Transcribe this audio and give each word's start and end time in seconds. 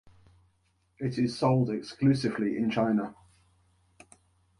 It 0.97 1.19
is 1.19 1.37
sold 1.37 1.69
exclusively 1.69 2.57
in 2.57 2.71
China. 2.71 3.13